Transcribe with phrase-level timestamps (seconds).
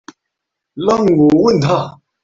[0.73, 2.01] 讓我問他